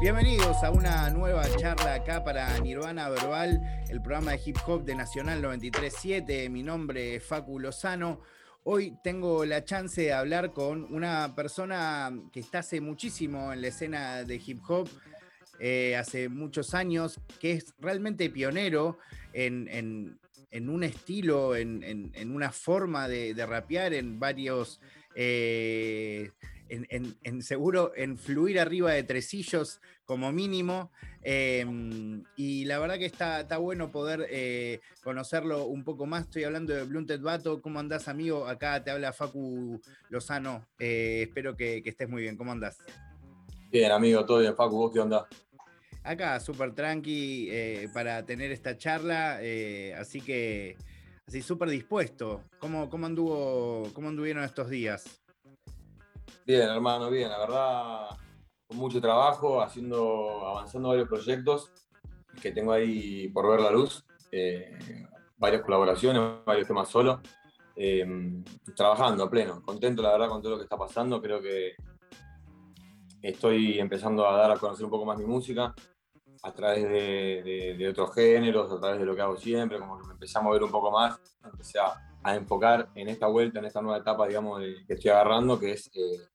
[0.00, 3.60] Bienvenidos a una nueva charla acá para Nirvana Verbal,
[3.90, 6.48] el programa de hip hop de Nacional 937.
[6.50, 8.20] Mi nombre es Facu Lozano.
[8.62, 13.68] Hoy tengo la chance de hablar con una persona que está hace muchísimo en la
[13.68, 14.88] escena de hip hop,
[15.58, 18.98] eh, hace muchos años, que es realmente pionero
[19.32, 20.16] en,
[20.52, 24.80] un estilo, en, una forma de, rapear, en varios...
[25.14, 26.30] Eh,
[26.70, 30.90] en, seguro en fluir arriba de tresillos como mínimo.
[31.22, 36.24] Em, y la verdad que está, está bueno poder eh, conocerlo un poco más.
[36.24, 37.62] Estoy hablando de Blunted Bato.
[37.62, 38.46] ¿Cómo andás, amigo?
[38.46, 39.80] Acá te habla Facu
[40.10, 40.66] Lozano.
[40.78, 42.36] Eh, espero que, estés muy bien.
[42.36, 42.78] ¿Cómo andás?
[43.70, 44.54] Bien, amigo, todo bien.
[44.54, 45.26] Facu, ¿vos qué onda?
[46.02, 47.50] Acá, súper tranqui
[47.92, 49.40] para tener esta charla.
[49.98, 50.76] así que,
[51.28, 52.44] así súper dispuesto.
[52.58, 55.22] ¿Cómo, cómo, anduvo, ¿Cómo anduvieron estos días?
[56.46, 57.28] Bien, hermano, bien.
[57.28, 58.18] La verdad,
[58.66, 61.70] con mucho trabajo, haciendo, avanzando varios proyectos
[62.40, 64.04] que tengo ahí por ver la luz.
[64.32, 67.20] Eh, varias colaboraciones, varios temas solo.
[67.76, 68.42] Em,
[68.74, 71.20] trabajando a pleno, contento la verdad con todo lo que está pasando.
[71.20, 71.74] Creo que
[73.20, 75.74] estoy empezando a dar a conocer un poco más mi música
[76.42, 80.12] a través de, otros géneros, a través de lo que hago siempre, como que me
[80.12, 83.98] empecé a mover un poco más, empecé a, enfocar en esta vuelta, en esta nueva
[83.98, 86.28] etapa, digamos, que estoy agarrando, que es eh,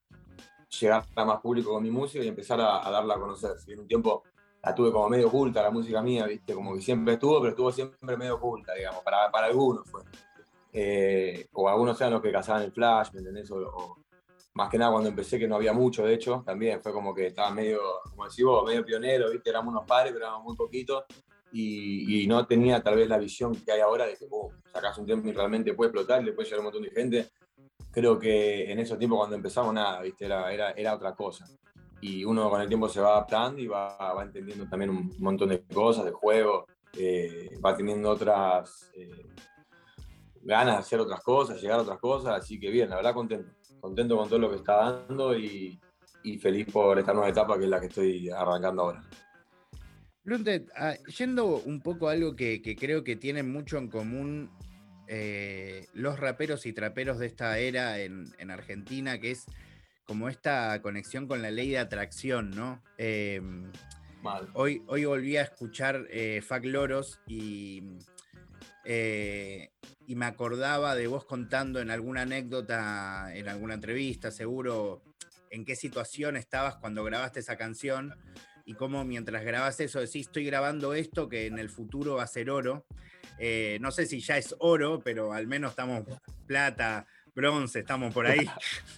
[0.79, 3.51] llegar a más público con mi música y empezar a, darla a conocer.
[3.67, 4.23] En un tiempo
[4.63, 6.55] la tuve como medio oculta, la música mía, ¿viste?
[6.55, 10.01] Como que siempre estuvo, pero estuvo siempre medio oculta, digamos, para, para algunos fue.
[10.71, 13.51] Eh, o algunos sean los que cazaban el flash, ¿me entendés?
[13.51, 13.97] O,
[14.55, 17.27] más que nada cuando empecé, que no había mucho, de hecho, también fue como que
[17.27, 19.49] estaba medio, como decís vos, medio pionero, ¿viste?
[19.49, 21.03] Éramos unos padres, pero éramos muy poquitos.
[21.51, 25.05] Y, no tenía tal vez la visión que hay ahora de que vos sacas un
[25.05, 27.29] tiempo y realmente puede explotar, le puede llegar un montón de gente
[27.93, 30.25] creo que en esos tiempos cuando empezamos nada, ¿viste?
[30.25, 31.45] Era, era, era otra cosa.
[32.01, 35.49] Y uno con el tiempo se va adaptando y va, va entendiendo también un montón
[35.49, 36.65] de cosas, de juego,
[36.97, 39.27] eh, va teniendo otras eh,
[40.41, 43.53] ganas de hacer otras cosas, llegar a otras cosas, así que bien, la verdad contento,
[43.83, 45.77] contento con todo lo que está dando y,
[46.23, 49.03] y feliz por esta nueva etapa que es la que estoy arrancando ahora.
[50.23, 54.49] Blunted, ah, yendo un poco a algo que, que, creo que tienen mucho en común
[55.09, 59.47] eh, los raperos y traperos de esta era en, Argentina, que es
[60.05, 62.81] como esta conexión con la ley de atracción, ¿no?
[62.97, 63.69] Em,
[64.53, 67.83] hoy, hoy volví a escuchar eh, Fac Loros y,
[68.85, 69.71] eh,
[70.07, 75.01] y me acordaba de vos contando en alguna anécdota, en alguna entrevista, seguro,
[75.49, 78.15] en qué situación estabas cuando grabaste esa canción
[78.65, 82.27] y cómo mientras grabas eso decís, estoy grabando esto que en el futuro va a
[82.27, 82.85] ser oro.
[83.39, 86.03] Eh, no sé si ya es oro, pero al menos estamos
[86.45, 88.47] plata, bronce, estamos por ahí.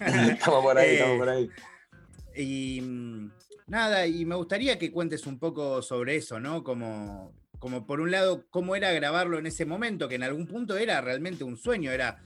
[0.00, 1.50] estamos por ahí, estamos por ahí.
[2.34, 3.30] Eh, y mm,
[3.66, 6.62] nada, y me gustaría que cuentes un poco sobre eso, ¿no?
[6.62, 10.76] Como, como por un lado, cómo era grabarlo en ese momento, que en algún punto
[10.76, 12.18] era realmente un sueño, era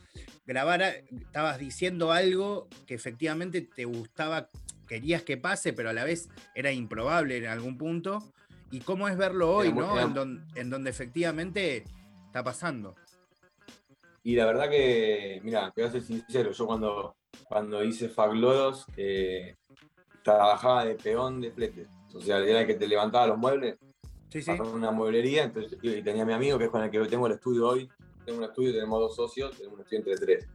[0.46, 4.48] grabar, estabas diciendo algo que efectivamente te gustaba,
[4.88, 8.32] querías que pase, pero a la vez era improbable en algún punto.
[8.72, 9.98] Y cómo es verlo hoy, ¿no?
[10.00, 11.84] en donde efectivamente
[12.26, 12.94] está pasando.
[14.22, 18.86] Y la verdad que, mira, te voy a ser sincero, yo cuando, cuando hice Faglodos
[18.96, 19.56] eh,
[20.22, 21.88] trabajaba de peón de fletes.
[22.14, 23.78] O sea, era el que te levantaba los muebles.
[24.30, 24.50] Sí, sí.
[24.52, 27.68] una mueblería, entonces, y tenía mi amigo que es con el que tengo el estudio
[27.68, 27.88] hoy.
[28.24, 30.48] Tengo un estudio, tenemos dos socios, tenemos un estudio entre tres.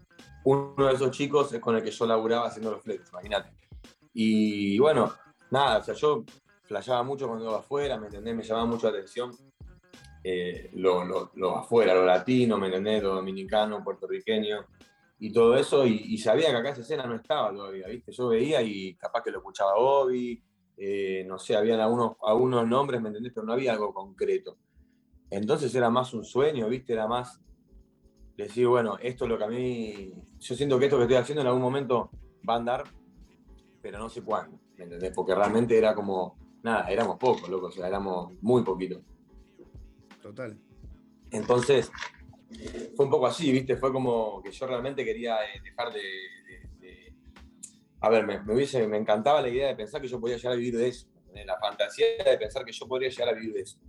[0.46, 3.50] Uno de esos chicos es con el que yo laburaba haciendo los fletes, imagínate.
[4.14, 5.14] Y bueno,
[5.52, 6.24] nada, o sea, yo
[6.64, 8.36] flasheaba mucho cuando iba afuera, ¿me entendés?
[8.36, 9.32] Me llamaba mucho la atención
[10.28, 13.04] eh, lo, afuera, lo latino, ¿me entendés?
[13.04, 14.66] Lo dominicano, puertorriqueño
[15.20, 18.12] y todo eso, y, sabía que acá esa escena no estaba todavía, ¿viste?
[18.12, 20.42] Yo veía y capaz que lo escuchaba Obi,
[20.78, 23.34] eh, no sé, habían algunos, algunos nombres, ¿me entendés?
[23.34, 24.58] Pero no había algo concreto.
[25.30, 26.94] Entonces era más un sueño, ¿viste?
[26.94, 27.42] Era más
[28.38, 31.42] decir, bueno, esto es lo que a mí, yo siento que esto que estoy haciendo
[31.42, 32.12] en algún momento
[32.48, 32.84] va a andar,
[33.82, 35.12] pero no sé cuándo, ¿me entendés?
[35.16, 39.02] Porque realmente era como, nada, éramos pocos, loco, o sea, éramos muy poquitos.
[40.22, 40.58] Total.
[41.32, 41.92] Entonces,
[42.96, 43.78] fue un poco así, ¿viste?
[43.78, 46.02] Fue como que yo realmente quería eh, dejar de...
[48.06, 50.56] A ver, me, hubiese, me encantaba la idea de pensar que yo podía llegar a
[50.56, 51.08] vivir de eso.
[51.44, 53.80] La fantasía de pensar que yo podría llegar a vivir de eso.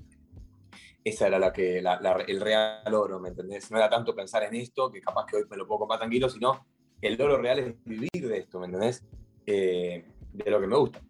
[1.05, 3.71] Esa era la que, el real oro, ¿me entendés?
[3.71, 6.31] No era tanto pensar en esto, que capaz que hoy me lo puedo comprar tranquilo,
[6.31, 6.67] sino
[7.03, 9.05] el oro real es vivir de esto, ¿me entendés?
[9.45, 10.03] Eh,
[10.33, 11.03] de lo que me gusta.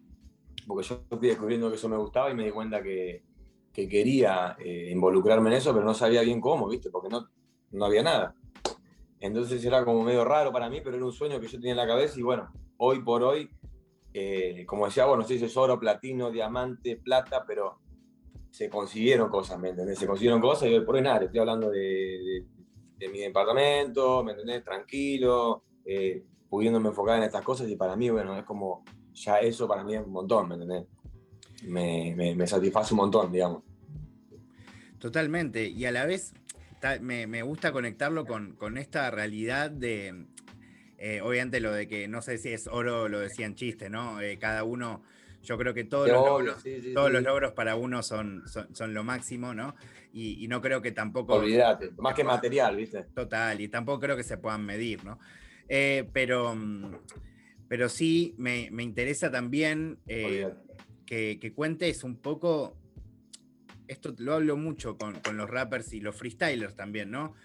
[0.67, 3.23] Porque yo fui descubriendo que eso me gustaba y me di cuenta que,
[3.71, 6.89] que quería eh, involucrarme en eso, pero no sabía bien cómo, ¿viste?
[6.89, 7.29] Porque no,
[7.71, 8.35] no había nada.
[9.19, 11.77] Entonces era como medio raro para mí, pero era un sueño que yo tenía en
[11.77, 13.49] la cabeza y bueno, hoy por hoy
[14.19, 17.79] eh, como decía vos, no sé si es oro, platino, diamante, plata, pero
[18.49, 19.99] se consiguieron cosas, ¿me entendés?
[19.99, 22.43] Se consiguieron cosas y hoy por hoy nada, estoy hablando de,
[23.11, 24.63] mi departamento, ¿me entendés?
[24.63, 28.83] Tranquilo, eh, pudiéndome enfocar en estas cosas y para mí, bueno, es como,
[29.13, 30.85] ya eso para mí es un montón, ¿me entendés?
[31.67, 33.61] Me, satisface un montón, digamos.
[34.97, 36.33] Totalmente, y a la vez
[37.01, 40.27] me, gusta conectarlo con, con esta realidad de,
[40.97, 44.19] eh, obviamente lo de que no sé si es oro, lo decían chiste, ¿no?
[44.19, 45.03] Eh, cada uno,
[45.43, 46.63] yo creo que todos, los, logros,
[46.93, 49.75] todos los logros para uno son, son, lo máximo, ¿no?
[50.11, 51.35] Y, no creo que tampoco...
[51.35, 53.03] Olvídate, más que material, ¿viste?
[53.13, 55.19] Total, y tampoco creo que se puedan medir, ¿no?
[55.69, 56.95] Eh, pero, mm,
[57.67, 60.49] pero sí me, interesa también que,
[61.05, 62.75] que cuentes un poco
[63.87, 67.35] esto lo hablo mucho con, con, los rappers y los freestylers también, ¿no?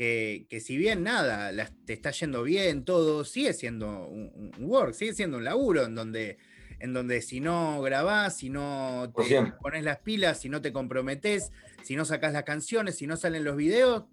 [0.00, 1.52] que, si bien nada,
[1.84, 6.38] te está yendo bien, todo, sigue siendo un, work, sigue siendo un laburo en donde,
[6.78, 11.52] en donde si no grabás, si no te pones las pilas, si no te comprometes,
[11.82, 14.04] si no sacas las canciones, si no salen los videos,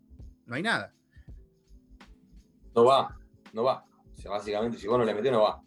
[0.45, 0.93] no hay nada.
[2.75, 3.17] No va,
[3.53, 3.85] no va.
[4.25, 5.61] básicamente, si vos no le metés, no va.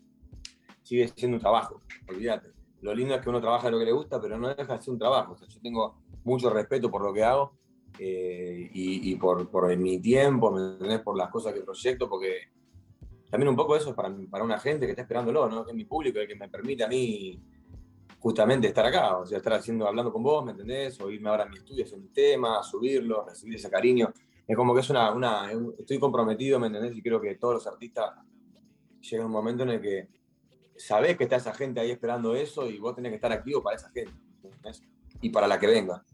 [0.82, 2.50] Sigue siendo un trabajo, olvídate.
[2.82, 4.92] Lo lindo es que uno trabaja lo que le gusta, pero no deja de ser
[4.92, 5.34] un trabajo.
[5.34, 7.58] yo tengo mucho respeto por lo que hago
[7.98, 11.00] eh, y, por, por, mi tiempo, ¿me?
[11.00, 12.48] Por las cosas que proyecto, porque
[13.28, 15.64] también un poco eso es para, para una gente que está esperándolo, ¿no?
[15.64, 17.40] Que es mi público, el que me permite a mí
[18.18, 21.00] justamente estar acá, o sea, estar haciendo, hablando con vos, ¿me entendés?
[21.00, 24.12] O irme ahora a mi estudio, hacer un tema, subirlo, recibir ese cariño.
[24.46, 26.96] Es como que es una, una, estoy comprometido, ¿me entendés?
[26.96, 28.12] Y creo que todos los artistas
[29.00, 30.08] llegan un momento en el que
[30.76, 33.76] sabés que está esa gente ahí esperando eso y vos tenés que estar activo para
[33.76, 34.12] esa gente,
[34.42, 34.82] ¿entendés?
[35.20, 36.04] Y para la que venga.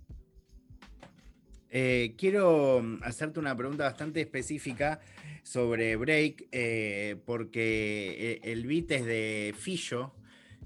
[1.70, 5.00] Eh, quiero mm, hacerte una pregunta bastante específica
[5.42, 10.14] sobre Break, eh, porque eh, el beat es de Fillo,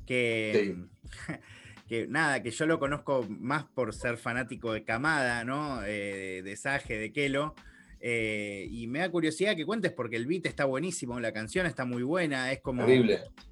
[0.06, 0.76] que,
[1.88, 5.80] que, nada, que yo lo conozco más por ser fanático de Camada, ¿no?
[5.80, 7.54] de Sage, de Kelo.
[8.02, 11.84] Eh, y me da curiosidad que cuentes porque el beat está buenísimo, la canción está
[11.84, 12.86] muy buena, es como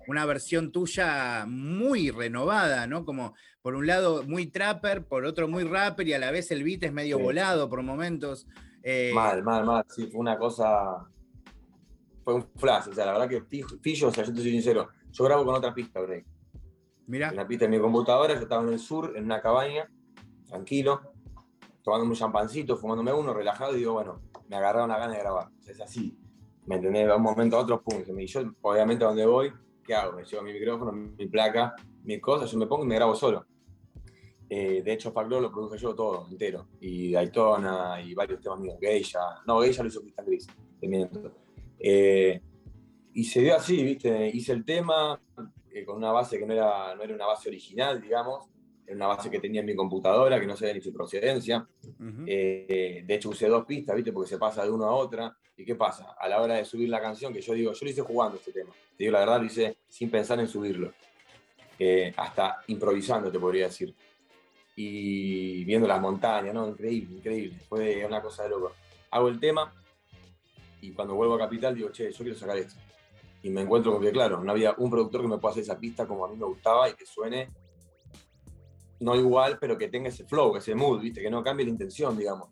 [0.06, 3.04] una versión tuya muy renovada, ¿no?
[3.04, 6.64] Como por un lado muy trapper, por otro muy rapper y a la vez el
[6.64, 8.46] beat es medio volado por momentos.
[8.82, 11.06] Eh, mal, mal, mal, sí, fue una cosa,
[12.24, 13.42] fue un flash, o sea, la verdad que
[13.82, 16.24] Fillo, o sea, yo te soy sincero, yo grabo con otra pista, Break.
[17.06, 17.32] Mira.
[17.32, 19.90] la pista de mi computadora, yo estaba en el sur, en una cabaña,
[20.46, 21.02] tranquilo,
[21.82, 25.48] tomándome un champancito, fumándome uno, relajado, y digo, bueno, me agarraron la gana de grabar.
[25.66, 26.16] es así.
[26.66, 27.06] ¿Me entendés?
[27.06, 28.02] De un momento a otro, pum.
[28.18, 29.52] Y yo, obviamente, donde voy,
[29.84, 30.16] ¿qué hago?
[30.16, 31.74] Me llevo mi micrófono, mi placa,
[32.04, 33.46] mis cosas, yo me pongo y me grabo solo.
[34.50, 36.68] Eh, de hecho, Faclor lo produje yo todo, entero.
[36.80, 38.76] Y Daytona y varios temas míos.
[38.80, 39.20] Geisha.
[39.46, 40.46] No, Geisha lo hizo Cristal Gris.
[41.78, 42.40] Eh,
[43.14, 44.28] y se dio así, ¿viste?
[44.28, 45.20] Hice el tema
[45.72, 48.48] eh, con una base que no era, no era una base original, digamos
[48.88, 51.66] en una base que tenía en mi computadora, que no sabía ni su procedencia.
[52.26, 54.12] Eh, de hecho, usé dos pistas, ¿viste?
[54.12, 55.36] Porque se pasa de una a otra.
[55.56, 56.14] ¿Y qué pasa?
[56.18, 58.52] A la hora de subir la canción, que yo digo, yo lo hice jugando este
[58.52, 58.70] tema.
[58.72, 60.92] Te digo la verdad, lo hice sin pensar en subirlo.
[61.78, 63.94] Eh, hasta improvisando, te podría decir.
[64.76, 66.68] Y viendo las montañas, ¿no?
[66.68, 67.58] Increíble, increíble.
[67.68, 68.72] Fue una cosa de loco.
[69.10, 69.72] Hago el tema
[70.80, 72.74] y cuando vuelvo a Capital digo, che, yo quiero sacar esto.
[73.42, 75.78] Y me encuentro con que, claro, no había un productor que me pueda hacer esa
[75.78, 77.50] pista como a mí me gustaba y que suene
[79.00, 81.22] no igual, pero que tenga ese flow, ese mood, ¿viste?
[81.22, 82.50] Que no cambie la intención, digamos.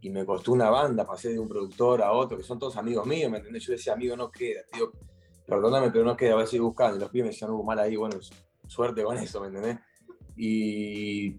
[0.00, 3.06] Y me costó una banda, pasé de un productor a otro, que son todos amigos
[3.06, 3.64] míos, ¿me entendés?
[3.64, 4.92] Yo decía, amigo, no queda, tío,
[5.46, 6.96] perdóname, pero no queda, voy a seguir buscando.
[6.96, 8.16] Y los pibes me decían, hubo mal ahí, bueno,
[8.66, 9.78] suerte con eso, ¿me entendés?
[10.36, 11.36] Y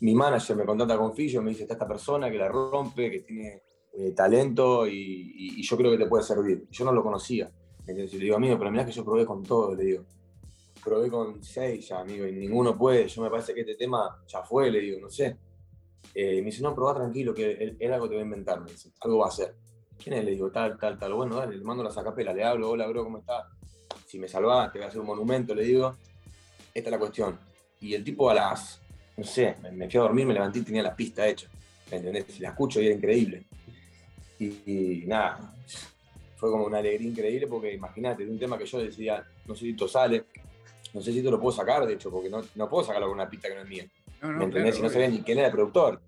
[0.00, 3.20] mi manager me contacta con Fillo, me dice, está esta persona que la rompe, que
[3.20, 6.66] tiene eh, talento y, yo creo que te puede servir.
[6.70, 7.50] Yo no lo conocía.
[7.86, 10.04] Entonces le digo, amigo, pero mirá que yo probé con todo, le digo
[10.82, 13.08] probé con seis ya, amigo, y ninguno puede.
[13.08, 15.36] Yo me parece que este tema ya fue, le digo, no sé.
[16.14, 18.90] Eh, me dice, no, probá tranquilo, que él, algo te va a inventar, me dice,
[19.00, 19.54] algo va a hacer.
[20.02, 20.24] ¿Quién es?
[20.24, 21.14] Le digo, tal, tal, tal.
[21.14, 23.44] Bueno, dale, le mando la sacapela, le hablo, hola, bro, ¿cómo estás?
[24.06, 25.94] Si me salvás, te voy a hacer un monumento, le digo.
[26.74, 27.38] Esta es la cuestión.
[27.80, 28.80] Y el tipo a las,
[29.16, 31.48] no sé, me, fui a dormir, me levanté y tenía la pista hecha.
[31.90, 32.40] ¿Me entendés?
[32.40, 33.44] La escucho y era increíble.
[34.38, 35.54] Y, nada,
[36.36, 39.60] fue como una alegría increíble porque imagínate, de un tema que yo decía, no sé
[39.60, 40.24] si esto sale,
[40.92, 43.16] no sé si te lo puedo sacar, de hecho, porque no, no puedo sacarlo con
[43.16, 43.90] una pista que no es mía.
[44.22, 44.76] ¿Me entendés?
[44.76, 46.00] si no sabía ni quién era el productor.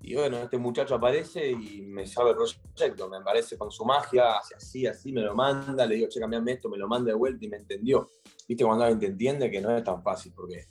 [0.00, 4.36] Y bueno, este muchacho aparece y me sabe el proyecto, me aparece con su magia,
[4.36, 7.14] hace así, así, me lo manda, le digo, che, cambiame esto, me lo manda de
[7.14, 8.10] vuelta y me entendió.
[8.46, 10.66] Viste cuando alguien te entiende que no es tan fácil, porque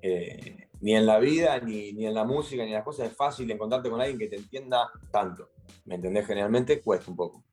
[0.00, 3.16] eh, ni en la vida, ni, ni, en la música, ni en las cosas es
[3.16, 5.50] fácil encontrarte con alguien que te entienda tanto.
[5.84, 6.26] ¿Me entendés?
[6.26, 7.44] Generalmente cuesta un poco.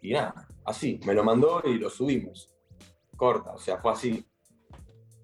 [0.00, 2.50] Y nada, así, me lo mandó y lo subimos.
[3.18, 4.24] Corta, o sea, fue así.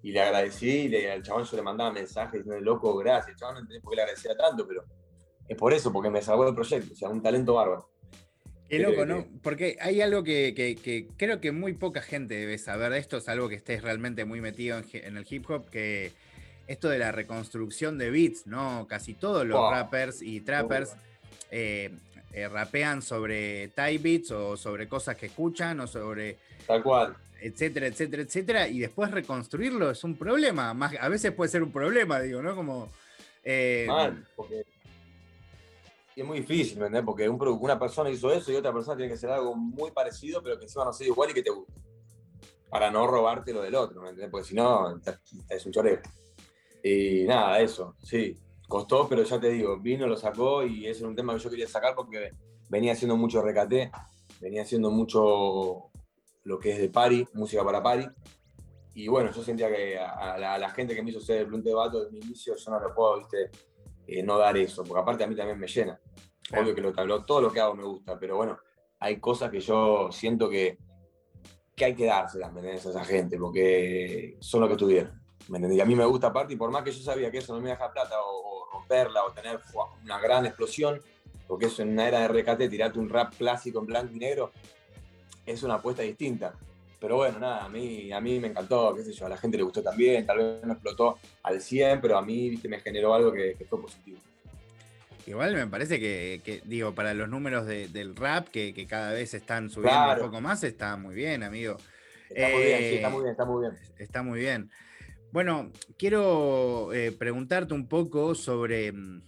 [0.03, 3.29] Y le agradecí, y le, al chabón yo le mandaba mensajes diciendo, loco, gracias.
[3.29, 4.83] El chabón no entendía por qué le agradecía tanto, pero
[5.47, 7.89] es por eso, porque me salvó el proyecto, o sea, un talento bárbaro.
[8.69, 9.27] Qué loco, ¿no?
[9.41, 13.47] Porque hay algo que, creo que muy poca gente debe saber de esto, es algo
[13.47, 16.11] que estés realmente muy metido en, el hip hop, que
[16.67, 18.87] esto de la reconstrucción de beats, ¿no?
[18.87, 20.95] Casi todos los rappers y trappers
[21.51, 21.91] eh,
[22.35, 26.37] eh, rapean sobre type beats o sobre cosas que escuchan o sobre...
[26.67, 30.73] Tal cual etcétera, etcétera, etcétera, y después reconstruirlo es un problema.
[30.73, 32.55] Más, a veces puede ser un problema, digo, ¿no?
[32.55, 32.89] Como.
[33.43, 33.87] Eh,
[34.35, 34.65] porque
[36.15, 37.05] es muy difícil, ¿me entiendes?
[37.05, 40.57] Porque una persona hizo eso y otra persona tiene que hacer algo muy parecido, pero
[40.57, 41.73] que encima no sea igual y que te guste.
[42.69, 44.31] Para no robarte lo del otro, ¿me entiendes?
[44.31, 44.99] Porque si no,
[45.49, 45.99] es un choreo.
[46.83, 48.37] Y nada, eso, sí.
[48.67, 51.49] Costó, pero ya te digo, vino, lo sacó y ese era un tema que yo
[51.49, 52.31] quería sacar porque
[52.69, 53.91] venía haciendo mucho recate,
[54.41, 55.91] venía haciendo mucho
[56.43, 58.07] lo que es de party, música para party.
[58.95, 61.73] Y bueno, yo sentía que a la, gente que me hizo ser el Blunt de
[61.73, 63.51] Bato desde mi inicio, yo no lo puedo, viste,
[64.07, 65.99] eh, no dar eso, porque aparte a mí también me llena.
[66.57, 68.57] Obvio que lo, todo lo que hago me gusta, pero bueno,
[68.99, 70.77] hay cosas que yo siento que,
[71.75, 72.85] que hay que dárselas, ¿me entendés?
[72.85, 75.79] A esa gente, porque son lo que tuvieron, ¿me entendés?
[75.79, 77.61] Y a mí me gusta aparte, y por más que yo sabía que eso no
[77.61, 78.54] me deja plata o,
[78.85, 79.59] romperla o tener
[80.03, 81.01] una gran explosión,
[81.47, 84.51] porque eso en una era de recate, tirarte un rap clásico en blanco y negro,
[85.45, 86.53] es una apuesta distinta.
[86.99, 89.57] Pero bueno, nada, a mí, a mí me encantó, qué sé yo, a la gente
[89.57, 92.67] le gustó también, tal vez no explotó al 100, pero a mí ¿viste?
[92.67, 94.17] me generó algo que, fue positivo.
[95.27, 100.13] Igual me parece que, digo, para los números del rap, que, cada vez están subiendo
[100.13, 101.77] un poco más, está muy bien, amigo.
[102.29, 103.79] Está muy bien, sí, está muy bien, está muy bien.
[103.97, 104.71] Está muy bien.
[105.35, 109.21] Bueno, quiero eh, preguntarte un poco sobre mm,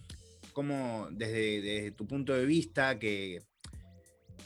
[0.54, 3.42] cómo, desde, desde, tu punto de vista, que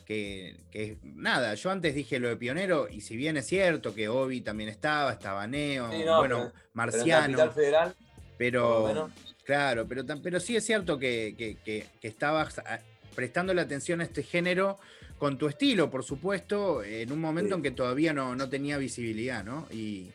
[0.05, 4.41] que, nada, yo antes dije lo de Pionero, y si bien es cierto que Obi
[4.41, 5.87] también estaba, estaba Neo,
[6.19, 7.39] bueno, Marciano.
[7.39, 7.95] Pero, Federal,
[8.37, 9.11] pero
[9.45, 12.81] claro, pero, pero sí es cierto que, que, estabas ah,
[13.15, 14.81] prestando la atención a este género
[15.17, 19.45] con tu estilo, por supuesto, en un momento en que todavía no, no, tenía visibilidad,
[19.45, 19.69] ¿no?
[19.71, 20.11] Y,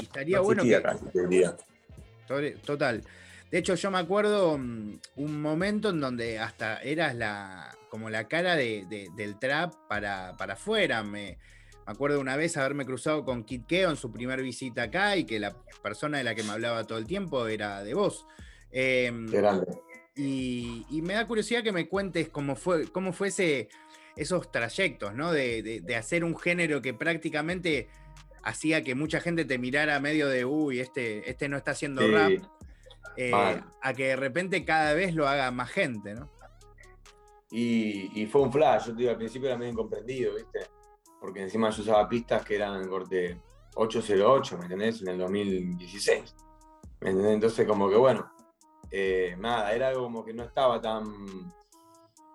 [0.00, 0.82] estaría bueno que.
[2.64, 3.02] Total.
[3.50, 8.28] De hecho, yo me acuerdo mm, un momento en donde hasta eras la, como la
[8.28, 11.02] cara del trap para, para afuera.
[11.02, 11.38] Me,
[11.88, 15.40] acuerdo una vez haberme cruzado con Kid Keo en su primer visita acá y que
[15.40, 18.26] la persona de la que me hablaba todo el tiempo era de vos.
[18.70, 19.26] Em,
[20.14, 23.70] y, me da curiosidad que me cuentes cómo fue, cómo fuese
[24.16, 25.32] esos trayectos, ¿no?
[25.32, 27.88] De, hacer un género que prácticamente
[28.42, 32.32] hacía que mucha gente te mirara medio de, uy, este, este no está haciendo rap,
[33.16, 33.32] eh,
[33.82, 36.30] a que de repente cada vez lo haga más gente, ¿no?
[37.50, 40.60] Y, fue un flash, yo te digo, al principio era medio incomprendido, ¿viste?
[41.20, 43.40] Porque encima yo usaba pistas que eran corte
[43.74, 45.02] 808, ¿me entendés?
[45.02, 46.36] En el 2016.
[47.00, 47.34] ¿Me entendés?
[47.34, 48.30] Entonces, como que bueno,
[48.90, 51.04] eh, nada, era algo como que no estaba tan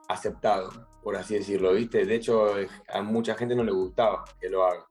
[0.07, 2.05] aceptado, por así decirlo, ¿viste?
[2.05, 2.55] De hecho,
[2.87, 4.87] a mucha gente no le gustaba que lo haga.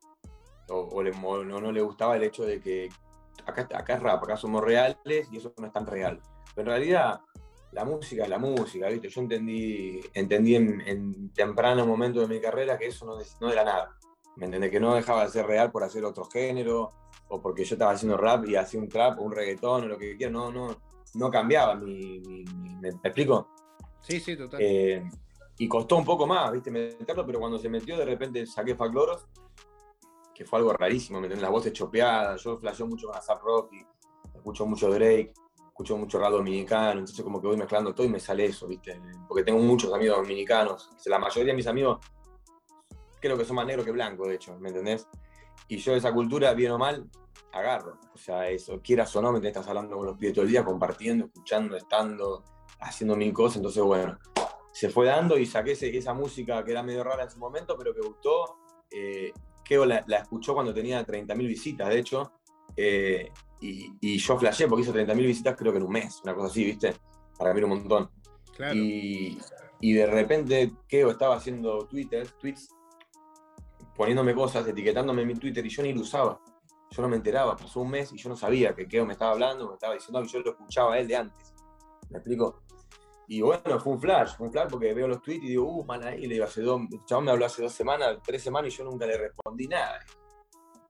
[0.72, 2.88] O, no, le gustaba el hecho de que
[3.46, 6.20] acá, acá es rap, acá somos reales y eso no es tan real.
[6.54, 7.20] Pero en realidad,
[7.72, 9.08] la música es la música, ¿viste?
[9.08, 13.06] Yo entendí, entendí en, temprano momento de mi carrera que eso
[13.40, 13.96] no, era nada.
[14.36, 14.70] ¿Me entendés?
[14.70, 16.90] Que no dejaba de ser real por hacer otro género,
[17.28, 19.98] o porque yo estaba haciendo rap y hacía un trap o un reggaetón o lo
[19.98, 20.32] que quiera.
[20.32, 20.76] No, no,
[21.14, 22.20] no cambiaba mi,
[22.80, 23.48] ¿me, explico?
[24.00, 24.60] Sí, sí, total.
[24.62, 25.02] Eh,
[25.58, 26.70] y costó un poco más, ¿viste?
[26.70, 29.26] Meterlo, pero cuando se metió de repente saqué Facloros,
[30.42, 31.42] que fue algo rarísimo, ¿me entendés?
[31.42, 33.84] Las voces chopeadas, yo flasheo mucho con Azap Rocky,
[34.34, 35.32] escucho mucho Drake,
[35.68, 39.00] escucho mucho rap dominicano, entonces como que voy mezclando todo y me sale eso, ¿viste?
[39.28, 41.98] Porque tengo muchos amigos dominicanos, la mayoría de mis amigos
[43.20, 45.06] creo que son más negros que blancos, de hecho, ¿me entendés?
[45.68, 47.08] Y yo esa cultura, bien o mal,
[47.52, 47.98] agarro.
[48.12, 50.64] O sea, eso, quieras o no, me estás hablando con los pibes todo el día,
[50.64, 52.42] compartiendo, escuchando, estando,
[52.80, 54.18] haciendo mil cosas, entonces bueno,
[54.72, 57.94] se fue dando y saqué esa música que era medio rara en su momento, pero
[57.94, 58.56] que gustó.
[58.90, 59.32] Eh,
[59.64, 62.32] Keo la, escuchó cuando tenía 30.000 visitas, de hecho,
[62.76, 66.48] eh, y, yo flashé porque hizo 30.000 visitas creo que en un mes, una cosa
[66.48, 66.94] así, ¿viste?
[67.38, 68.10] Para mí un montón.
[68.74, 69.38] Y,
[69.80, 72.68] de repente Keo estaba haciendo Twitter, tweets,
[73.96, 76.40] poniéndome cosas, etiquetándome en mi Twitter y yo ni lo usaba.
[76.90, 79.32] Yo no me enteraba, pasó un mes y yo no sabía que Keo me estaba
[79.32, 81.54] hablando, me estaba diciendo que yo lo escuchaba a él de antes.
[82.10, 82.62] ¿Me explico?
[83.28, 85.84] Y bueno, fue un flash, fue un flash porque veo los tweets y digo, uh,
[85.84, 88.74] man, ahí le digo, hace dos, el chabón me habló hace dos semanas, tres semanas
[88.74, 90.00] y yo nunca le respondí nada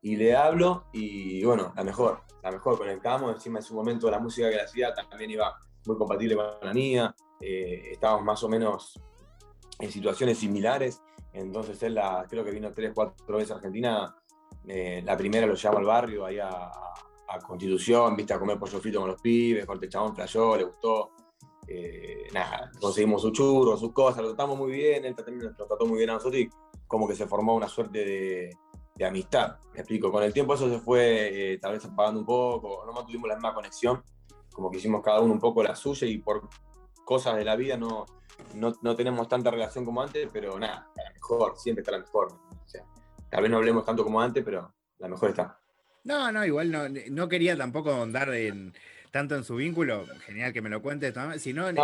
[0.00, 4.18] y le hablo y bueno, la mejor, la mejor conectamos, encima en su momento la
[4.18, 8.48] música que le hacía también iba muy compatible con la mía, eh, estábamos más o
[8.48, 9.00] menos
[9.78, 11.00] en situaciones similares,
[11.32, 14.16] entonces él la, creo que vino tres, cuatro veces a Argentina
[14.68, 16.70] Eh, la primera lo llama al barrio, ahí a,
[17.46, 21.12] Constitución, viste, a comer pollo frito con los pibes, corte chabón flayó, le gustó.
[21.74, 25.86] Eh, nada, conseguimos su churro, sus cosas, lo tratamos muy bien, él también nos trató
[25.86, 26.50] muy bien a nosotros y
[26.86, 28.56] como que se formó una suerte de,
[29.06, 29.56] amistad.
[29.72, 33.06] Me explico, con el tiempo eso se fue eh, tal vez apagando un poco, no
[33.06, 34.02] tuvimos la misma conexión,
[34.52, 36.48] como que hicimos cada uno un poco la suya y por
[37.06, 38.04] cosas de la vida no,
[38.54, 42.32] no, tenemos tanta relación como antes, pero nada, la mejor, siempre está la mejor.
[42.32, 42.84] O sea,
[43.30, 45.58] tal vez no hablemos tanto como antes, pero la mejor está.
[46.04, 48.74] No, no, igual no, no quería tampoco andar en,
[49.12, 51.76] tanto en su vínculo, genial que me lo cuentes, sino en,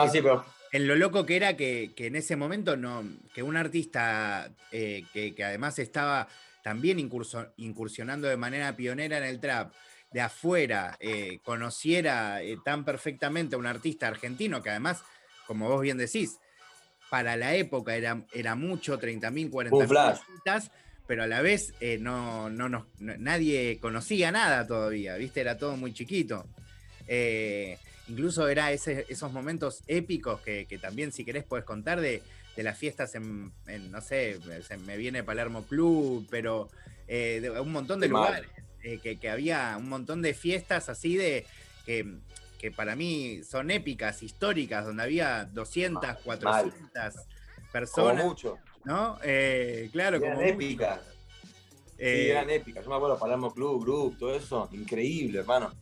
[0.72, 3.04] en, lo loco que era que, en ese momento no,
[3.34, 6.26] que un artista eh, que, además estaba
[6.64, 9.72] también incursionando de manera pionera en el trap,
[10.10, 15.04] de afuera, eh, conociera eh, tan perfectamente a un artista argentino que además,
[15.46, 16.38] como vos bien decís,
[17.10, 20.70] para la época era, era mucho, 30.000, 40.000
[21.06, 25.40] pero a la vez eh, no, no, nadie conocía nada todavía, ¿viste?
[25.40, 26.46] Era todo muy chiquito.
[27.08, 32.22] Eh, incluso era esos momentos épicos que, también, si querés, puedes contar de,
[32.56, 33.52] las fiestas en,
[33.90, 34.38] no sé,
[34.84, 36.68] me viene Palermo Club, pero
[37.06, 38.48] eh, de un montón de lugares,
[39.02, 41.46] que, había un montón de fiestas así de
[41.86, 42.18] que,
[42.58, 47.14] que para mí son épicas, históricas, donde había 200, 400
[47.72, 48.16] personas.
[48.16, 48.58] Como mucho.
[48.84, 49.18] ¿No?
[49.22, 51.00] Eh, claro, eran épicas.
[51.42, 51.52] sí,
[51.98, 52.84] eh, eran épicas.
[52.84, 54.68] Yo me acuerdo Palermo Club, Group, todo eso.
[54.72, 55.72] Increíble, hermano.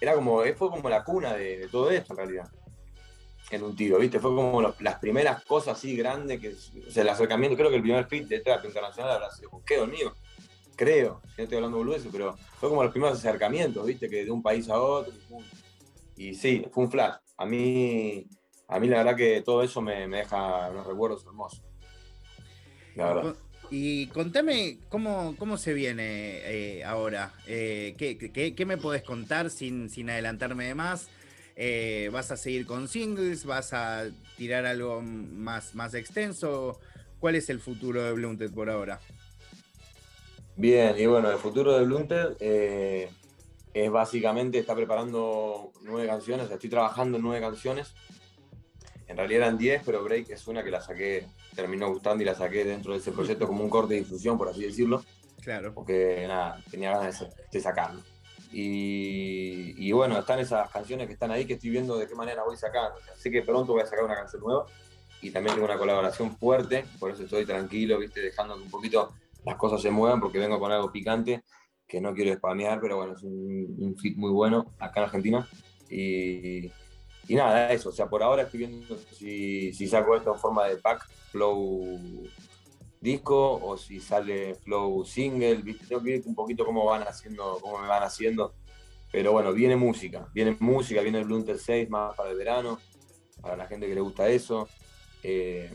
[0.00, 2.48] Era como, eh, fue como la cuna de, todo esto en realidad.
[3.50, 4.20] En un tiro, ¿viste?
[4.20, 6.50] Fue como las primeras cosas así grandes que.
[6.50, 9.62] O sea, el acercamiento, creo que el primer fit de trap internacional habrá sido con
[9.90, 10.14] mío.
[10.76, 14.08] Creo, si no estoy hablando boludo, pero fue como los primeros acercamientos, ¿viste?
[14.08, 15.12] Que de un país a otro.
[16.16, 17.16] Y sí, fue un flash.
[17.36, 18.26] A mí,
[18.68, 21.62] a mí la verdad que todo eso me, deja unos recuerdos hermosos.
[22.94, 23.36] La verdad.
[23.70, 27.32] Y contame cómo, cómo se viene eh, ahora.
[27.46, 31.08] Eh, ¿qué, me podés contar sin, sin adelantarme de más?
[31.54, 33.44] Eh, ¿Vas a seguir con singles?
[33.44, 36.80] ¿Vas a tirar algo más, más extenso?
[37.20, 38.98] ¿Cuál es el futuro de Blunted por ahora?
[40.56, 43.08] Bien, y bueno, el futuro de Blunted
[43.72, 47.94] es básicamente, está preparando nueve canciones, estoy trabajando en nueve canciones.
[49.10, 52.36] En realidad eran diez, pero Break es una que la saqué, terminó gustando y la
[52.36, 55.02] saqué dentro de ese proyecto como un corte de difusión, por así decirlo.
[55.42, 55.74] Claro.
[55.74, 58.02] Porque nada, tenía ganas de, sacarlo.
[58.52, 62.56] Y, bueno, están esas canciones que están ahí que estoy viendo de qué manera voy
[62.56, 63.00] sacando.
[63.16, 64.66] sé que pronto voy a sacar una canción nueva
[65.20, 68.20] y también tengo una colaboración fuerte, por eso estoy tranquilo, ¿viste?
[68.20, 69.12] dejando que un poquito
[69.44, 71.42] las cosas se muevan porque vengo con algo picante
[71.88, 75.48] que no quiero spamear, pero bueno, es un, fit muy bueno acá en Argentina.
[75.90, 76.70] Y,
[77.30, 77.90] y, nada, eso.
[77.90, 81.98] O sea, por ahora estoy viendo si, si saco esto en forma de pack, flow
[83.00, 85.56] disco, o si sale flow single.
[85.56, 85.86] ¿viste?
[85.86, 88.54] Tengo que ver un poquito cómo van haciendo, cómo me van haciendo.
[89.12, 92.80] Pero bueno, viene música, viene música, viene el Blunter 6 más para el verano,
[93.40, 94.68] para la gente que le gusta eso.
[95.22, 95.70] Eh,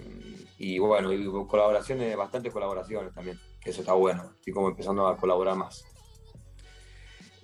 [0.58, 4.32] y bueno, y colaboraciones, bastantes colaboraciones también, que eso está bueno.
[4.36, 5.86] Estoy como empezando a colaborar más.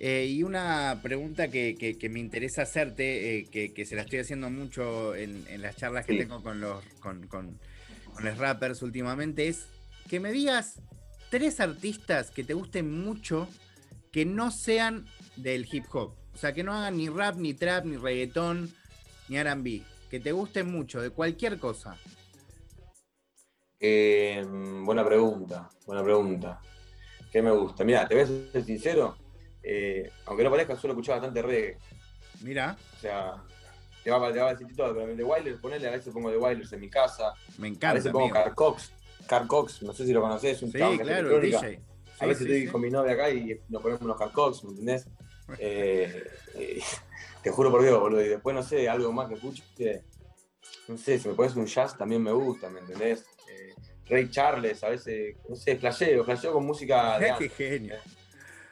[0.04, 5.14] Eh, y una pregunta que, me interesa hacerte, eh, que, se la estoy haciendo mucho
[5.14, 7.60] en, las charlas que tengo con los, con,
[8.20, 9.68] los rappers últimamente, es
[10.08, 10.80] que me digas
[11.30, 13.48] tres artistas que te gusten mucho
[14.10, 16.16] que no sean del hip hop.
[16.34, 18.74] O sea, que no hagan ni rap, ni trap, ni reggaetón,
[19.28, 19.82] ni RB.
[20.10, 21.96] Que te gusten mucho, de cualquier cosa.
[23.78, 24.44] Eh,
[24.84, 26.60] buena pregunta, buena pregunta.
[27.30, 27.84] ¿Qué me gusta?
[27.84, 29.16] Mira, te voy a ser sincero,
[29.62, 31.78] eh, aunque no parezca, suelo escuchar bastante reggae.
[32.42, 32.76] Mira.
[32.96, 33.42] O sea,
[34.02, 36.36] te va, te va a decir todo, pero de Wailers, ponele, a veces pongo de
[36.36, 37.34] Wailers en mi casa.
[37.58, 37.90] Me encanta.
[37.90, 38.92] A veces pongo Car Cox.
[39.26, 41.80] Car Cox, no sé si lo conoces, un sí, claro, DJ.
[42.18, 45.06] a veces estoy con mi novia acá y nos ponemos unos Car Cox, ¿me entendés?
[45.58, 46.82] Eh, eh,
[47.42, 48.22] te juro por Dios, boludo.
[48.22, 50.02] Y después, no sé, algo más que escucho, que,
[50.88, 53.24] no sé, si me pones un jazz también me gusta, ¿me entendés?
[54.06, 57.94] Ray Charles, a veces, no sé, flasheo, flasheo con música de Qué genio.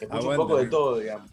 [0.00, 1.30] Escucho un poco de todo, digamos.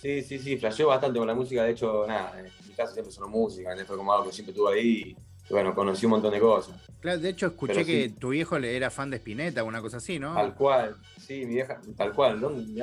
[0.00, 1.62] Sí, sí, sí, flasheó bastante con la música.
[1.62, 4.74] De hecho, nada, en mi casa siempre sonó música, fue como algo que siempre estuve
[4.74, 5.16] ahí.
[5.48, 6.74] Y bueno, conocí un montón de cosas.
[7.00, 10.34] Claro, de hecho, escuché que tu viejo era fan de Spinetta, una cosa así, ¿no?
[10.34, 12.80] Tal cual, sí, mi vieja, tal cual, ¿dónde, mi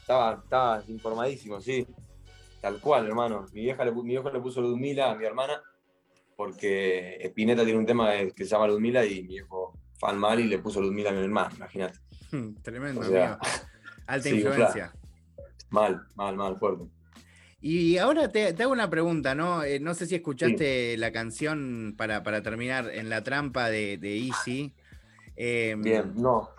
[0.00, 1.86] Estaba, estaba informadísimo, sí.
[2.60, 3.46] Tal cual, hermano.
[3.52, 5.60] Mi vieja le, mi viejo le puso Ludmila a mi hermana
[6.36, 10.44] porque Spinetta tiene un tema que se llama Ludmila y mi viejo fan mal y
[10.44, 11.98] le puso Ludmila a mi hermana, imagínate.
[12.62, 13.04] Tremendo, o
[14.06, 14.92] Alta influencia.
[15.70, 16.84] Mal, mal, mal, fuerte.
[17.60, 19.64] Y ahora te, hago una pregunta, ¿no?
[19.64, 24.74] Eh, no sé si escuchaste la canción para, terminar en la trampa de, Easy.
[25.36, 26.50] Em, Bien, no.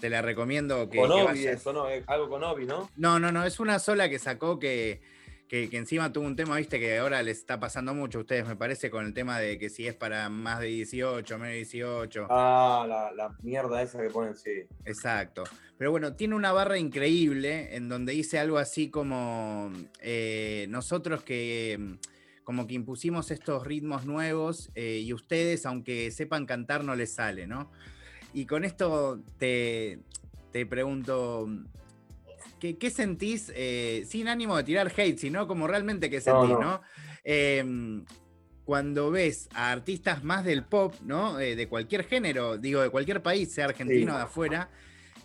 [0.00, 0.98] te la recomiendo que.
[0.98, 1.84] Con Obi, eso, ¿no?
[2.08, 2.90] Algo con Obi, ¿no?
[2.96, 5.00] No, no, no, es una sola que sacó que,
[5.48, 8.56] que, encima tuvo un tema, viste, que ahora les está pasando mucho a ustedes, me
[8.56, 12.26] parece, con el tema de que si es para más de 18, menos de 18.
[12.30, 14.64] Ah, la, la mierda esa que ponen, sí.
[14.84, 15.44] Exacto.
[15.78, 21.98] Pero bueno, tiene una barra increíble en donde dice algo así como eh, nosotros que
[22.42, 27.46] como que impusimos estos ritmos nuevos eh, y ustedes, aunque sepan cantar, no les sale,
[27.46, 27.70] ¿no?
[28.32, 29.98] Y con esto te,
[30.50, 31.46] te pregunto,
[32.58, 36.80] ¿qué, sentís, eh, sin ánimo de tirar hate, sino como realmente qué sentís, ¿no?
[37.24, 38.04] Em,
[38.64, 41.40] cuando ves a artistas más del pop, ¿no?
[41.40, 44.70] Eh, de cualquier género, digo, de cualquier país, sea argentino o de afuera,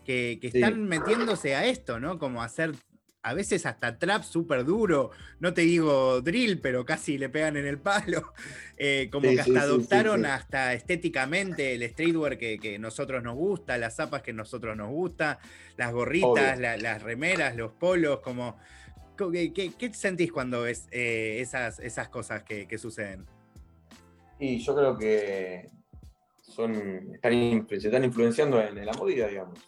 [0.06, 2.20] que, están metiéndose a esto, ¿no?
[2.20, 2.74] Como hacer
[3.24, 7.66] a veces hasta trap súper duro, no te digo drill, pero casi le pegan en
[7.66, 8.34] el palo,
[8.78, 13.96] eh, como que hasta adoptaron hasta estéticamente el streetwear que, que, nosotros nos gusta, las
[13.96, 15.40] zapas que nosotros nos gusta,
[15.78, 18.58] las gorritas, las remeras, los polos, como...
[19.16, 23.28] ¿Qué, qué, sentís cuando ves eh, esas, esas cosas que, que, suceden?
[24.40, 25.70] Y yo creo que
[26.42, 29.60] son, están, se están influenciando en la movida, digamos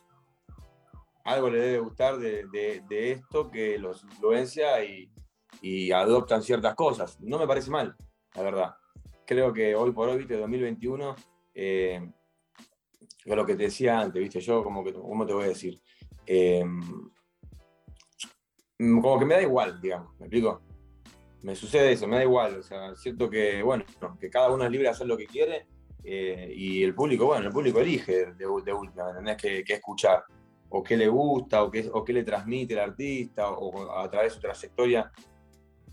[1.25, 5.11] algo le debe gustar de, esto que los influencia y,
[5.91, 7.19] adoptan ciertas cosas.
[7.19, 7.95] No me parece mal,
[8.35, 8.75] la verdad.
[9.25, 11.15] Creo que hoy por hoy, viste, 2021,
[11.55, 12.11] eh,
[13.25, 15.81] lo que te decía antes, viste, yo como que, ¿cómo te voy a decir?
[16.27, 16.63] Eh,
[18.77, 20.61] como que me da igual, digamos, ¿me explico?
[21.41, 23.85] Me sucede eso, me da igual, o sea, siento que, bueno,
[24.19, 25.65] que cada uno es libre de hacer lo que quiere
[26.03, 29.37] eh, y el público, bueno, el público elige de, última, ¿entendés?
[29.37, 30.23] Que, que escuchar
[30.77, 34.31] o qué le gusta, o qué, o qué le transmite el artista, o a través
[34.31, 35.09] de su trayectoria,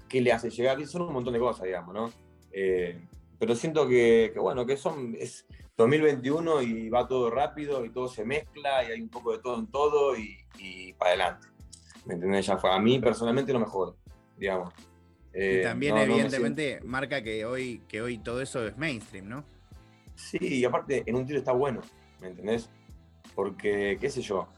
[0.09, 2.11] qué le hace llegar, son un montón de cosas, digamos, ¿no?
[2.51, 3.01] Eh,
[3.38, 8.25] pero siento que, bueno, que son, es 2021 y va todo rápido y todo se
[8.25, 11.47] mezcla y hay un poco de todo en todo y, para adelante.
[12.05, 12.47] ¿Me entendés?
[12.47, 12.73] Ya fue.
[12.73, 13.97] A mí personalmente no me jode,
[14.37, 14.75] digamos.
[15.33, 19.45] y eh, también, evidentemente, marca que hoy, que hoy todo eso es mainstream, ¿no?
[20.16, 21.83] Sí, y aparte, en un tiro está bueno,
[22.21, 22.68] ¿me entendés?
[23.35, 24.49] Porque, qué sé yo,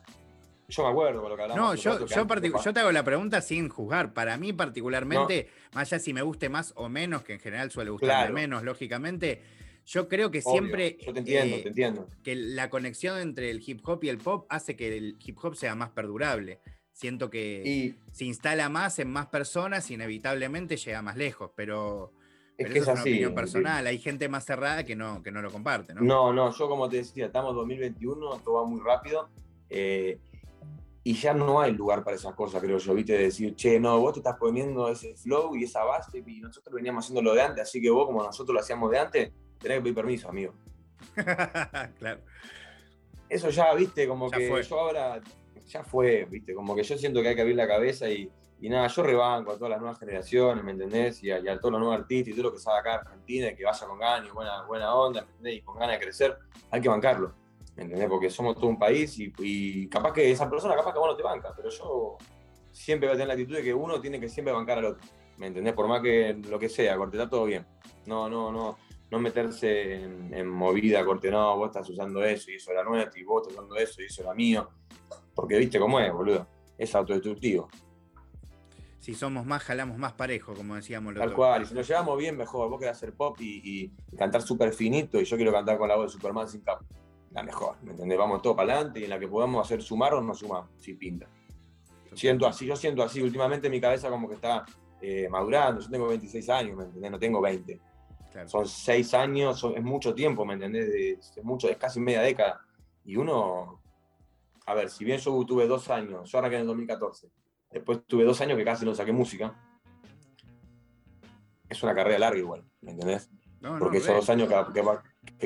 [0.68, 1.62] yo me acuerdo con lo que hablamos.
[1.62, 4.12] No, yo, yo, te hago la pregunta sin juzgar.
[4.12, 7.90] Para mí, particularmente, más allá si me guste más o menos, que en general suele
[7.90, 9.42] gustarme menos, lógicamente,
[9.87, 10.96] yo creo que siempre.
[11.00, 12.09] Yo te entiendo, te entiendo.
[12.22, 15.57] Que la conexión entre el hip hop y el pop hace que el hip hop
[15.57, 16.61] sea más perdurable.
[16.92, 22.12] Siento que se instala más en más personas, inevitablemente llega más lejos, pero.
[22.57, 23.87] Es que es, así, una opinión personal.
[23.87, 26.03] Hay gente más cerrada que no, que no lo comparte, ¿no?
[26.03, 29.29] No, no, yo como te decía, estamos en 2021, todo va muy rápido.
[29.68, 30.20] Eh,
[31.06, 34.00] y ya no hay lugar para esas cosas, creo yo, viste, de decir, che, no,
[34.00, 37.42] vos te estás poniendo ese flow y esa base y nosotros veníamos haciendo lo de
[37.42, 40.54] antes, así que vos, como nosotros lo hacíamos de antes, tenés que pedir permiso, amigo.
[41.98, 42.22] claro.
[43.28, 45.20] Eso ya, viste, como que yo ahora,
[45.66, 48.30] ya fue, viste, como que yo siento que hay que abrir la cabeza y,
[48.62, 51.22] y nada, yo rebanco a todas las nuevas generaciones, ¿me entendés?
[51.22, 53.64] Y a, todos los nuevos artistas y todo lo que sabe acá Argentina y que
[53.64, 55.56] vaya con ganas y buena, buena onda, ¿me entendés?
[55.56, 56.38] Y con ganas de crecer,
[56.70, 57.43] hay que bancarlo
[57.76, 58.08] ¿me entendés?
[58.08, 61.22] Porque somos todo un país y, capaz que esa persona, capaz que vos no te
[61.22, 62.16] banca, pero yo
[62.70, 65.02] siempre voy a tener la actitud de que uno tiene que siempre bancar al otro,
[65.38, 65.74] ¿me entendés?
[65.74, 67.66] Por más que lo que sea, corte, está todo bien.
[68.06, 68.78] No, no, no,
[69.10, 73.24] no meterse en, movida, corte, no, vos estás usando eso y eso era nuestro, y
[73.24, 74.68] vos estás usando eso y eso era mío,
[75.34, 76.46] porque viste cómo es, boludo,
[76.78, 77.68] es autodestructivo.
[79.00, 82.16] Si somos más, jalamos más parejo, como decíamos los Tal cual, y si nos llevamos
[82.16, 82.70] bien, mejor.
[82.70, 86.06] Vos querés hacer pop y, cantar súper finito, y yo quiero cantar con la voz
[86.06, 86.87] de Superman sin capa
[87.35, 88.16] la mejor, ¿me entendés?
[88.16, 91.27] Vamos todo para adelante y en la que podamos hacer sumarnos, nos sumamos, si pinta.
[92.14, 94.64] Siento así, yo siento así, últimamente mi cabeza como que está
[95.01, 97.11] eh, madurando, yo tengo 26 años, ¿me entendés?
[97.11, 97.81] No tengo 20.
[98.47, 100.88] Son 6 años, es mucho tiempo, ¿me entendés?
[101.37, 102.61] Es, mucho, es casi media década.
[103.05, 103.81] Y uno,
[104.66, 107.29] a ver, si bien yo tuve dos años, yo arranqué en el 2014,
[107.70, 109.55] después tuve dos años que casi no saqué música,
[111.68, 113.29] es una carrera larga igual, ¿me entendés?
[113.79, 114.83] Porque esos dos años que, que,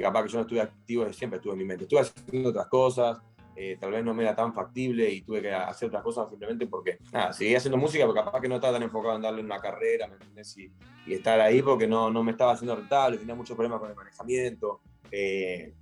[0.00, 1.84] capaz que yo no estuve activo, siempre estuve en mi mente.
[1.84, 3.18] Estuve haciendo otras cosas,
[3.60, 6.68] eh, tal vez no me era tan factible y tuve que hacer otras cosas simplemente
[6.68, 9.58] porque, nada, seguí haciendo música, pero capaz que no estaba tan enfocado en darle una
[9.58, 10.56] carrera, ¿me entendés?
[10.58, 10.72] Y,
[11.12, 14.80] estar ahí porque no, no me estaba haciendo rentable, tenía muchos problemas con el manejamiento.
[15.10, 15.74] Eh,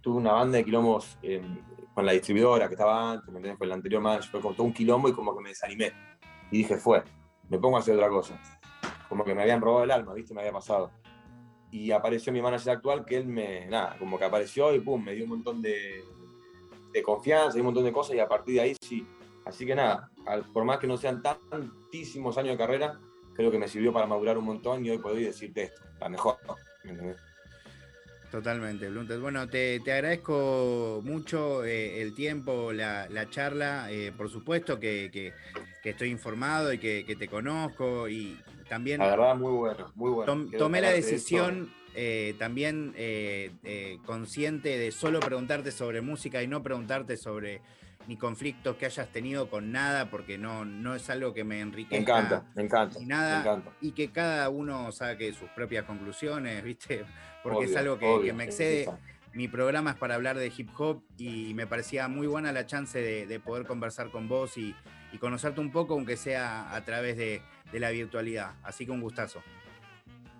[0.00, 1.40] tuve una banda de quilombos eh,
[1.94, 3.58] con la distribuidora que estaba antes, ¿me entendés?
[3.58, 5.92] Con el anterior manager, fue como todo un quilombo y como que me desanimé.
[6.50, 7.04] Y dije, fue,
[7.48, 8.40] me pongo a hacer otra cosa.
[9.08, 10.34] Como que me habían robado el alma, ¿viste?
[10.34, 10.90] Me había pasado
[11.74, 15.12] y apareció mi manager actual que él me, nada, como que apareció y pum, me
[15.12, 16.04] dio un montón de,
[16.92, 19.04] de confianza y un montón de cosas y a partir de ahí sí.
[19.44, 20.08] Así que nada,
[20.52, 23.00] por más que no sean tantísimos años de carrera,
[23.34, 26.36] creo que me sirvió para madurar un montón y hoy puedo decirte esto, la mejor,
[28.30, 33.90] Totalmente, Bueno, te, agradezco mucho eh, el tiempo, la, charla.
[33.90, 35.32] Eh, por supuesto que,
[35.82, 38.40] estoy informado y que, te conozco y
[38.74, 38.98] también...
[38.98, 40.48] La verdad, muy bueno, muy bueno.
[40.58, 42.94] tomé la decisión eh, también
[44.04, 47.60] consciente de solo preguntarte sobre música y no preguntarte sobre
[48.06, 51.94] ni conflictos que hayas tenido con nada, porque no, no es algo que me enriquezca.
[51.94, 52.98] Me encanta, me encanta.
[53.02, 53.70] nada, me encanta.
[53.80, 57.04] Y que cada uno saque sus propias conclusiones, ¿viste?
[57.42, 58.88] Porque es algo que, me excede.
[59.34, 62.98] Mi programa es para hablar de hip hop y me parecía muy buena la chance
[62.98, 64.74] de, poder conversar con vos y,
[65.20, 68.52] conocerte un poco, aunque sea a través de, la virtualidad.
[68.62, 69.42] Así que un gustazo.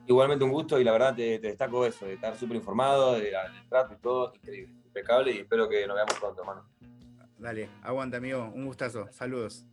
[0.07, 3.33] Igualmente un gusto y la verdad te, destaco eso, de estar súper informado, del
[3.69, 6.69] trato y todo, increíble, impecable y espero que nos veamos pronto, hermano.
[7.39, 8.51] Dale, aguanta, amigo.
[8.55, 9.09] Un gustazo.
[9.11, 9.67] Saludos.